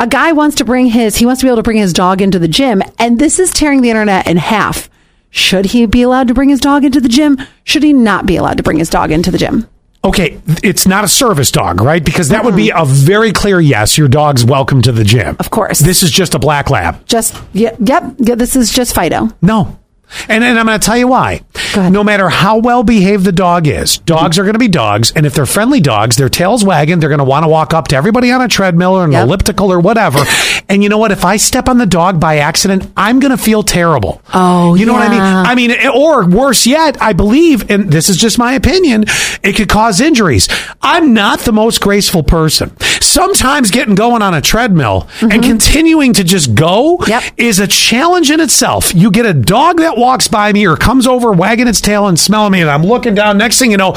A 0.00 0.06
guy 0.06 0.32
wants 0.32 0.56
to 0.56 0.64
bring 0.64 0.86
his, 0.86 1.18
he 1.18 1.26
wants 1.26 1.42
to 1.42 1.44
be 1.44 1.48
able 1.48 1.58
to 1.58 1.62
bring 1.62 1.76
his 1.76 1.92
dog 1.92 2.22
into 2.22 2.38
the 2.38 2.48
gym, 2.48 2.82
and 2.98 3.18
this 3.18 3.38
is 3.38 3.50
tearing 3.50 3.82
the 3.82 3.90
internet 3.90 4.26
in 4.26 4.38
half. 4.38 4.88
Should 5.28 5.66
he 5.66 5.84
be 5.84 6.00
allowed 6.00 6.28
to 6.28 6.34
bring 6.34 6.48
his 6.48 6.58
dog 6.58 6.86
into 6.86 7.02
the 7.02 7.08
gym? 7.10 7.36
Should 7.64 7.82
he 7.82 7.92
not 7.92 8.24
be 8.24 8.36
allowed 8.36 8.56
to 8.56 8.62
bring 8.62 8.78
his 8.78 8.88
dog 8.88 9.10
into 9.10 9.30
the 9.30 9.36
gym? 9.36 9.68
Okay, 10.02 10.40
it's 10.62 10.86
not 10.86 11.04
a 11.04 11.08
service 11.08 11.50
dog, 11.50 11.82
right? 11.82 12.02
Because 12.02 12.30
that 12.30 12.46
would 12.46 12.56
be 12.56 12.72
a 12.74 12.86
very 12.86 13.30
clear 13.30 13.60
yes. 13.60 13.98
Your 13.98 14.08
dog's 14.08 14.42
welcome 14.42 14.80
to 14.80 14.90
the 14.90 15.04
gym. 15.04 15.36
Of 15.38 15.50
course. 15.50 15.80
This 15.80 16.02
is 16.02 16.10
just 16.10 16.32
a 16.32 16.38
black 16.38 16.70
lab. 16.70 17.04
Just, 17.06 17.38
yep, 17.52 17.76
yep, 17.78 18.16
this 18.16 18.56
is 18.56 18.72
just 18.72 18.94
Fido. 18.94 19.28
No. 19.42 19.78
And, 20.30 20.42
and 20.42 20.58
I'm 20.58 20.64
going 20.64 20.80
to 20.80 20.84
tell 20.84 20.96
you 20.96 21.08
why. 21.08 21.42
No 21.76 22.02
matter 22.02 22.28
how 22.28 22.58
well 22.58 22.82
behaved 22.82 23.24
the 23.24 23.32
dog 23.32 23.66
is, 23.68 23.98
dogs 23.98 24.38
are 24.38 24.42
going 24.42 24.54
to 24.54 24.58
be 24.58 24.68
dogs. 24.68 25.12
And 25.14 25.24
if 25.24 25.34
they're 25.34 25.46
friendly 25.46 25.80
dogs, 25.80 26.16
their 26.16 26.28
tails 26.28 26.64
wagging, 26.64 26.98
they're 27.00 27.08
going 27.08 27.18
to 27.18 27.24
want 27.24 27.44
to 27.44 27.48
walk 27.48 27.72
up 27.74 27.88
to 27.88 27.96
everybody 27.96 28.30
on 28.32 28.40
a 28.42 28.48
treadmill 28.48 28.92
or 28.94 29.04
an 29.04 29.12
Yep. 29.12 29.24
elliptical 29.24 29.72
or 29.72 29.78
whatever. 29.80 30.18
And 30.70 30.82
you 30.82 30.88
know 30.88 30.96
what? 30.98 31.12
If 31.12 31.24
I 31.24 31.36
step 31.36 31.68
on 31.68 31.76
the 31.78 31.84
dog 31.86 32.18
by 32.20 32.38
accident, 32.38 32.90
I'm 32.96 33.20
going 33.20 33.36
to 33.36 33.42
feel 33.42 33.62
terrible. 33.62 34.22
Oh, 34.32 34.74
You 34.74 34.86
know 34.86 34.92
what 34.94 35.02
I 35.02 35.08
mean? 35.10 35.20
I 35.20 35.54
mean, 35.54 35.72
or 35.94 36.26
worse 36.26 36.66
yet, 36.66 37.00
I 37.02 37.12
believe, 37.12 37.70
and 37.70 37.90
this 37.90 38.08
is 38.08 38.16
just 38.16 38.38
my 38.38 38.54
opinion, 38.54 39.04
it 39.42 39.56
could 39.56 39.68
cause 39.68 40.00
injuries. 40.00 40.48
I'm 40.80 41.12
not 41.12 41.40
the 41.40 41.52
most 41.52 41.80
graceful 41.82 42.22
person. 42.22 42.74
Sometimes 43.00 43.70
getting 43.70 43.94
going 43.96 44.22
on 44.22 44.32
a 44.34 44.40
treadmill 44.40 45.08
and 45.20 45.42
continuing 45.42 46.12
to 46.14 46.24
just 46.24 46.54
go 46.54 46.70
Mm-hmm. 47.00 47.10
Yep. 47.10 47.22
is 47.36 47.58
a 47.58 47.66
challenge 47.66 48.30
in 48.30 48.40
itself. 48.40 48.94
You 48.94 49.10
get 49.10 49.26
a 49.26 49.34
dog 49.34 49.78
that 49.78 49.96
walks 49.98 50.28
by 50.28 50.52
me 50.52 50.66
or 50.66 50.76
comes 50.76 51.06
over 51.06 51.32
wagging 51.32 51.66
its 51.68 51.80
tail 51.80 52.06
and 52.06 52.18
smelling 52.18 52.52
me, 52.52 52.60
and 52.60 52.70
I'm 52.70 52.82
looking 52.84 53.14
down. 53.14 53.36
Next 53.38 53.58
thing 53.58 53.70
you 53.72 53.76
know, 53.76 53.94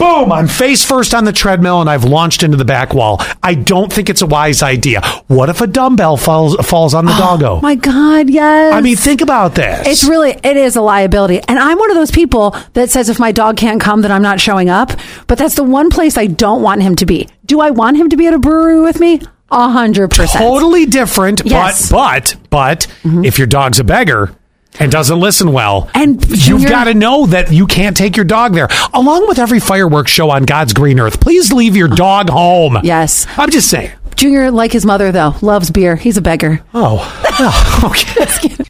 boom, 0.00 0.32
I'm 0.32 0.48
face 0.48 0.84
first 0.84 1.14
on 1.14 1.24
the 1.24 1.32
treadmill 1.32 1.80
and 1.80 1.88
I've 1.88 2.04
launched 2.04 2.42
into 2.42 2.56
the 2.56 2.64
back 2.64 2.94
wall. 2.94 3.20
I 3.42 3.54
don't 3.54 3.92
think 3.92 4.08
it's 4.10 4.22
a 4.22 4.26
wise 4.26 4.62
idea. 4.62 5.00
What 5.28 5.48
if 5.48 5.60
a 5.60 5.66
dumbbell 5.66 6.16
falls 6.16 6.56
falls 6.66 6.94
on 6.94 7.04
the 7.04 7.12
oh 7.14 7.18
doggo? 7.18 7.50
Oh 7.56 7.60
My 7.60 7.74
God, 7.74 8.30
yes. 8.30 8.74
I 8.74 8.80
mean, 8.80 8.96
think 8.96 9.20
about 9.20 9.54
this. 9.54 9.86
It's 9.86 10.04
really, 10.04 10.30
it 10.30 10.56
is 10.56 10.74
a 10.76 10.80
liability. 10.80 11.40
And 11.46 11.58
I'm 11.58 11.78
one 11.78 11.90
of 11.90 11.96
those 11.96 12.10
people 12.10 12.56
that 12.72 12.90
says 12.90 13.08
if 13.08 13.20
my 13.20 13.30
dog 13.30 13.56
can't 13.56 13.80
come, 13.80 14.00
then 14.02 14.10
I'm 14.10 14.22
not 14.22 14.40
showing 14.40 14.70
up. 14.70 14.92
But 15.26 15.38
that's 15.38 15.54
the 15.54 15.64
one 15.64 15.90
place 15.90 16.16
I 16.16 16.26
don't 16.26 16.62
want 16.62 16.82
him 16.82 16.96
to 16.96 17.06
be. 17.06 17.28
Do 17.44 17.60
I 17.60 17.70
want 17.70 17.96
him 17.96 18.08
to 18.08 18.16
be 18.16 18.26
at 18.26 18.32
a 18.32 18.38
brewery 18.38 18.80
with 18.80 18.98
me? 18.98 19.20
A 19.52 19.68
hundred 19.68 20.10
percent. 20.12 20.44
totally 20.44 20.86
different. 20.86 21.42
Yes. 21.44 21.90
But 21.90 22.36
but 22.50 22.86
but 23.04 23.24
if 23.24 23.36
your 23.36 23.48
dog's 23.48 23.80
a 23.80 23.84
beggar 23.84 24.32
and 24.78 24.90
doesn't 24.92 25.18
listen 25.18 25.52
well, 25.52 25.90
And 25.94 26.24
you've 26.46 26.68
got 26.68 26.84
to 26.84 26.94
know 26.94 27.26
that 27.26 27.52
you 27.52 27.66
can't 27.66 27.96
take 27.96 28.16
your 28.16 28.24
dog 28.24 28.54
there. 28.54 28.68
Along 28.94 29.26
with 29.28 29.38
every 29.38 29.60
fireworks 29.60 30.10
show 30.10 30.30
on 30.30 30.44
God's 30.44 30.72
green 30.72 31.00
earth, 31.00 31.20
please 31.20 31.52
leave 31.52 31.76
your 31.76 31.88
dog 31.88 32.30
home. 32.30 32.78
Yes. 32.82 33.26
I'm 33.36 33.50
just 33.50 33.68
saying. 33.68 33.90
Junior, 34.16 34.50
like 34.50 34.72
his 34.72 34.84
mother, 34.84 35.12
though, 35.12 35.34
loves 35.40 35.70
beer. 35.70 35.96
He's 35.96 36.16
a 36.16 36.22
beggar. 36.22 36.62
Oh, 36.74 36.96
well, 37.38 37.50
oh, 37.52 37.90
okay. 37.90 38.64